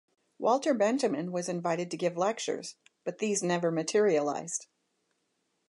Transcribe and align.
Walter 0.39 0.73
Benjamin 0.73 1.31
was 1.31 1.47
invited 1.47 1.91
to 1.91 1.95
give 1.95 2.17
lectures, 2.17 2.73
but 3.03 3.19
these 3.19 3.43
never 3.43 3.69
materialized. 3.69 4.65